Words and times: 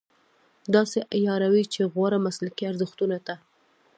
داسې 0.75 0.99
عیاروي 1.15 1.63
چې 1.73 1.81
غوره 1.93 2.19
مسلکي 2.25 2.63
ارزښتونو 2.71 3.17
ته. 3.27 3.35